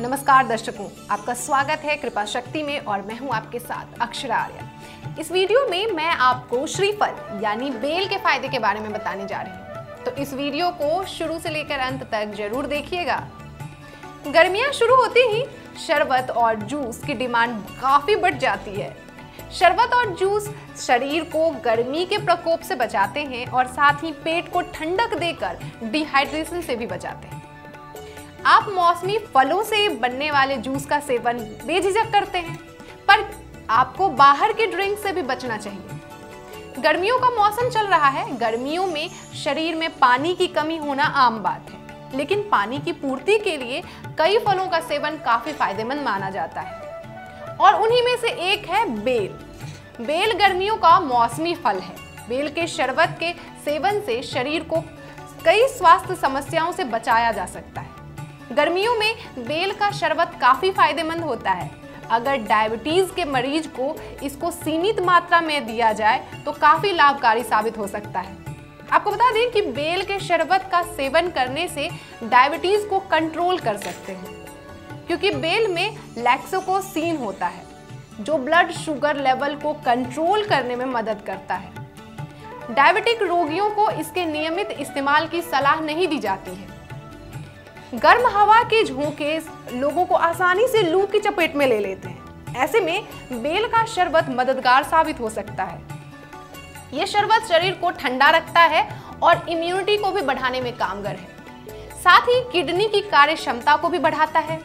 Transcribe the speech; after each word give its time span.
नमस्कार 0.00 0.46
दर्शकों, 0.46 0.86
आपका 1.10 1.32
स्वागत 1.34 1.80
है 1.84 1.96
कृपा 1.96 2.24
शक्ति 2.24 2.62
में 2.62 2.78
और 2.80 3.02
मैं 3.06 3.18
हूँ 3.18 3.30
आपके 3.30 3.58
साथ 3.58 3.98
अक्षरा 4.00 4.36
आर्य। 4.36 5.20
इस 5.20 5.30
वीडियो 5.32 5.66
में 5.68 5.92
मैं 5.92 6.10
आपको 6.18 6.66
श्रीफल 6.66 7.42
यानी 7.42 7.70
बेल 7.72 8.06
के 8.08 8.16
फ़ायदे 8.18 8.48
के 8.48 8.58
बारे 8.58 8.80
में 8.80 8.92
बताने 8.92 9.26
जा 9.26 9.40
रही 9.40 9.52
हूँ। 9.52 10.04
तो 10.04 10.10
इस 10.22 10.32
वीडियो 10.34 10.70
को 10.72 11.04
शुरू 11.06 11.38
से 11.38 11.50
लेकर 11.50 11.78
अंत 11.80 12.02
तक 12.04 12.32
ज़रूर 12.36 12.66
देखिएगा। 12.66 13.16
गर्मियाँ 14.28 14.70
शुरू 14.72 14.94
होती 14.96 15.26
ही 15.28 15.44
शरबत 15.86 16.30
और 16.32 16.62
जूस 16.62 17.02
की 17.04 17.14
डिमांड 17.14 17.60
काफ़ी 17.80 18.16
बढ़ 18.16 18.38
जाती 18.38 18.74
है। 18.74 18.94
शरबत 19.52 19.94
और 19.94 20.14
जूस 20.14 20.48
शरीर 20.78 21.24
को 21.26 21.50
गर्मी 21.64 22.06
के 22.06 22.18
प्रकोप 22.18 22.60
से 22.60 22.74
बचाते 22.76 23.24
हैं 23.24 23.46
और 23.48 23.66
साथ 23.68 24.02
ही 24.04 24.12
पेट 24.24 24.52
को 24.52 24.60
ठंडक 24.72 25.18
देकर 25.18 25.58
डिहाइड्रेशन 25.84 26.60
से 26.60 26.76
भी 26.76 26.86
बचाते 26.86 27.28
हैं। 27.28 27.39
आप 28.46 28.68
मौसमी 28.68 29.18
फलों 29.18 29.62
से 29.62 29.88
बनने 29.88 30.30
वाले 30.30 30.56
जूस 30.56 30.86
का 30.86 31.00
सेवन 31.00 31.38
बेझिझक 31.38 32.12
करते 32.12 32.38
हैं। 32.38 32.56
पर 33.08 33.34
आपको 33.70 34.08
बाहर 34.08 34.52
के 34.52 34.66
ड्रिंक 34.66 34.98
से 34.98 35.12
भी 35.12 35.22
बचना 35.22 35.56
चाहिए। 35.56 36.80
गर्मियों 36.82 37.18
का 37.18 37.30
मौसम 37.30 37.68
चल 37.68 37.86
रहा 37.86 38.08
है। 38.08 38.36
गर्मियों 38.36 38.86
में 38.86 39.10
शरीर 39.44 39.74
में 39.74 39.98
पानी 39.98 40.34
की 40.34 40.46
कमी 40.46 40.76
होना 40.76 41.04
आम 41.04 41.38
बात 41.38 41.66
है। 41.70 41.78
लेकिन 42.16 42.42
पानी 42.42 42.78
की 42.78 42.92
पूर्ति 42.92 43.38
के 43.38 43.56
लिए 43.56 43.82
कई 44.18 44.38
फलों 44.38 44.66
का 44.66 44.80
सेवन 44.80 45.16
काफ़ी 45.16 45.52
फ़ायदेमंद 45.52 46.00
माना 46.00 46.30
जाता 46.30 46.60
है। 46.60 46.80
और 47.56 47.74
उन्हीं 47.74 48.02
में 48.02 48.16
से 48.16 48.28
एक 48.52 48.66
है 48.66 48.84
बेल। 49.04 49.38
बेल 50.04 50.32
गर्मियों 50.32 50.76
का 50.76 51.00
मौसमी 51.00 51.54
फल 51.54 51.78
है। 51.78 51.94
बेल 52.28 52.48
के 52.48 52.66
शरबत 52.66 53.16
के 53.20 53.32
सेवन 53.64 54.00
से 54.00 54.22
शरीर 54.22 54.62
को 54.62 54.84
कई 55.44 55.68
स्वास्थ्य 55.68 56.14
समस्याओं 56.14 56.72
से 56.72 56.84
बचाया 56.84 57.32
जा 57.32 57.46
सकता 57.46 57.80
है। 57.80 57.89
गर्मियों 58.50 58.94
में 58.96 59.14
बेल 59.38 59.72
का 59.72 59.90
शरबत 59.90 60.32
काफ़ी 60.40 60.70
फ़ायदेमंद 60.72 61.24
होता 61.24 61.50
है। 61.50 61.70
अगर 62.10 62.36
डायबिटीज़ 62.38 63.12
के 63.14 63.24
मरीज़ 63.24 63.68
को 63.70 63.94
इसको 64.22 64.50
सीमित 64.50 65.00
मात्रा 65.00 65.40
में 65.40 65.66
दिया 65.66 65.92
जाए 65.92 66.42
तो 66.44 66.52
काफ़ी 66.52 66.92
लाभकारी 66.92 67.42
साबित 67.44 67.78
हो 67.78 67.86
सकता 67.86 68.20
है। 68.20 68.36
आपको 68.92 69.10
बता 69.10 69.30
दें 69.32 69.50
कि 69.50 69.62
बेल 69.62 70.02
के 70.02 70.18
शरबत 70.20 70.68
का 70.72 70.82
सेवन 70.84 71.28
करने 71.30 71.66
से 71.68 71.88
डायबिटीज़ 72.22 72.86
को 72.86 72.98
कंट्रोल 73.10 73.58
कर 73.58 73.76
सकते 73.76 74.12
हैं, 74.12 74.34
क्योंकि 75.06 75.30
बेल 75.32 75.68
में 75.68 75.96
लैक्सोकोसीन 76.18 77.16
होता 77.16 77.46
है, 77.46 77.64
जो 78.20 78.38
ब्लड 78.38 78.72
शुगर 78.74 79.16
लेवल 79.18 79.54
को 79.54 79.72
कंट्रोल 79.86 80.44
करने 80.44 80.76
में 80.76 80.84
मदद 80.86 81.22
करता 81.26 81.54
है। 81.54 81.72
डायबिटिक 82.70 83.22
रोगियों 83.22 83.70
को 83.70 83.88
इसके 83.92 84.24
नियमित 84.24 84.76
इस्तेमाल 84.80 85.28
की 85.28 85.42
सलाह 85.42 85.80
नहीं 85.82 86.08
दी 86.08 86.18
जाती 86.18 86.50
है। 86.50 86.79
गर्म 87.92 88.26
हवा 88.28 88.62
के 88.62 88.82
झोंके 88.84 89.38
लोगों 89.72 90.04
को 90.06 90.14
आसानी 90.14 90.66
से 90.68 90.82
लू 90.82 91.06
की 91.06 91.18
चपेट 91.20 91.54
में 91.56 91.66
ले 91.66 91.78
लेते 91.78 92.08
हैं। 92.08 92.54
ऐसे 92.56 92.80
में 92.80 93.02
बेल 93.32 93.66
का 93.66 93.84
शरबत 93.86 94.26
मददगार 94.30 94.82
साबित 94.82 95.20
हो 95.20 95.30
सकता 95.30 95.64
है। 95.64 95.80
यह 96.94 97.06
शरबत 97.06 97.48
शरीर 97.48 97.72
को 97.72 97.90
ठंडा 97.92 98.30
रखता 98.30 98.60
है 98.62 98.86
और 99.22 99.44
इम्यूनिटी 99.48 99.96
को 99.96 100.10
भी 100.12 100.22
बढ़ाने 100.22 100.60
में 100.60 100.72
कामगर 100.72 101.10
है। 101.10 101.28
साथ 102.00 102.28
ही 102.28 102.40
किडनी 102.52 102.88
की 102.88 103.00
कार्य 103.00 103.34
क्षमता 103.34 103.76
को 103.76 103.88
भी 103.88 103.98
बढ़ाता 103.98 104.40
है। 104.40 104.60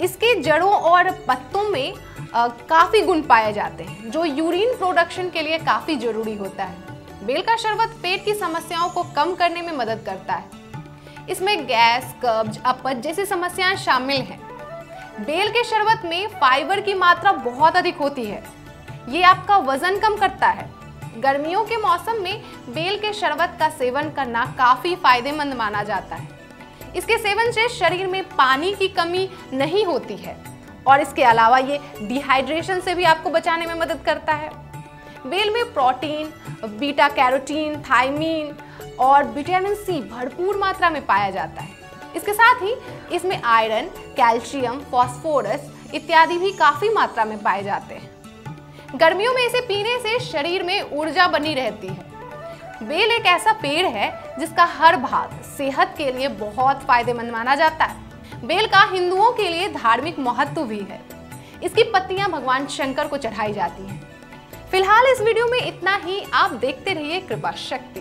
इसके 0.00 0.34
जड़ों 0.42 0.72
और 0.72 1.10
पत्तों 1.28 1.68
में 1.70 1.94
काफ़ी 2.34 3.00
गुण 3.02 3.22
पाए 3.22 3.52
जाते 3.52 3.84
हैं, 3.84 4.10
जो 4.10 4.24
यूरिन 4.24 4.76
प्रोडक्शन 4.78 5.30
के 5.30 5.42
लिए 5.42 5.58
काफ़ी 5.60 5.96
ज़रूरी 5.96 6.36
होता 6.36 6.64
है। 6.64 7.26
बेल 7.26 7.42
का 7.42 7.56
शरबत 7.56 7.96
पेट 8.02 8.24
की 8.24 8.34
समस्याओं 8.34 8.88
को 8.88 9.02
कम 9.16 9.34
करने 9.34 9.62
में 9.62 9.72
मदद 9.74 10.02
करता 10.06 10.34
है। 10.34 10.55
इसमें 11.30 11.66
गैस, 11.66 12.14
कब्ज, 12.24 12.58
अपच 12.64 12.96
जैसी 12.96 13.24
समस्याएँ 13.24 13.76
शामिल 13.76 14.20
हैं। 14.20 14.38
बेल 15.18 15.48
के 15.48 15.62
शरबत 15.64 16.02
में 16.04 16.26
फाइबर 16.30 16.80
की 16.80 16.94
मात्रा 16.94 17.32
बहुत 17.32 17.76
अधिक 17.76 17.96
होती 17.96 18.24
है। 18.24 18.42
ये 19.08 19.22
आपका 19.22 19.56
वज़न 19.64 19.98
कम 20.00 20.16
करता 20.16 20.48
है। 20.48 20.68
गर्मियों 21.18 21.64
के 21.64 21.76
मौसम 21.76 22.22
में 22.22 22.42
बेल 22.68 22.98
के 22.98 23.12
शरबत 23.12 23.56
का 23.60 23.68
सेवन 23.68 24.10
करना 24.10 24.44
काफ़ी 24.58 24.94
फ़ायदेमंद 24.96 25.54
माना 25.54 25.82
जाता 25.82 26.16
है। 26.16 26.28
इसके 26.96 27.18
सेवन 27.18 27.50
से 27.52 27.68
शरीर 27.68 28.06
में 28.06 28.22
पानी 28.28 28.72
की 28.72 28.88
कमी 28.88 29.28
नहीं 29.52 29.84
होती 29.84 30.16
है 30.16 30.36
और 30.86 31.00
इसके 31.00 31.22
अलावा 31.24 31.58
ये 31.58 31.80
डिहाइड्रेशन 32.02 32.80
से 32.80 32.94
भी 32.94 33.04
आपको 33.04 33.30
बचाने 33.30 33.66
में 33.66 33.74
मदद 33.74 34.02
करता 34.06 34.32
है। 34.32 34.50
बेल 35.26 35.52
में 35.52 35.72
प्रोटीन, 35.72 36.32
बीटा 36.78 37.08
कैरोटीन 37.08 37.80
थाइमीन 37.82 38.54
और 39.00 39.24
विटामिन 39.24 39.74
सी 39.74 40.00
भरपूर 40.02 40.56
मात्रा 40.56 40.90
में 40.90 41.04
पाया 41.06 41.30
जाता 41.30 41.62
है। 41.62 41.74
इसके 42.16 42.32
साथ 42.32 42.62
ही 42.62 42.74
इसमें 43.16 43.40
आयरन, 43.42 43.88
कैल्शियम, 44.16 44.80
फॉस्फोरस 44.82 45.70
इत्यादि 45.94 46.38
भी 46.38 46.52
काफ़ी 46.52 46.88
मात्रा 46.88 47.24
में 47.24 47.38
पाए 47.42 47.62
जाते 47.62 47.94
हैं। 47.94 48.98
गर्मियों 48.98 49.32
में 49.34 49.44
इसे 49.46 49.60
पीने 49.60 49.98
से 49.98 50.18
शरीर 50.22 50.62
में 50.62 50.90
ऊर्जा 50.92 51.26
बनी 51.28 51.54
रहती 51.54 51.86
है। 51.86 52.14
बेल 52.82 53.10
एक 53.10 53.26
ऐसा 53.26 53.52
पेड़ 53.52 53.86
है 53.86 54.10
जिसका 54.38 54.64
हर 54.78 54.96
भाग 54.96 55.42
सेहत 55.56 55.94
के 55.98 56.10
लिए 56.12 56.28
बहुत 56.28 56.82
फ़ायदेमंद 56.82 57.32
माना 57.32 57.54
जाता 57.54 57.84
है। 57.84 58.46
बेल 58.46 58.66
का 58.66 58.82
हिंदुओं 58.84 59.30
के 59.32 59.48
लिए 59.48 59.68
धार्मिक 59.68 60.18
महत्व 60.18 60.62
भी 60.62 60.80
है। 60.80 61.00
इसकी 61.62 61.82
पत्तियाँ 61.84 62.30
भगवान 62.30 62.66
शंकर 62.66 63.08
को 63.08 63.16
चढ़ाई 63.16 63.52
जाती 63.52 63.86
हैं। 63.86 64.00
फ़िलहाल 64.76 65.06
इस 65.10 65.20
वीडियो 65.20 65.46
में 65.48 65.58
इतना 65.58 65.94
ही। 65.96 66.20
आप 66.34 66.52
देखते 66.62 66.92
रहिए 66.94 67.20
कृपा 67.20 67.50
शक्ति। 67.58 68.00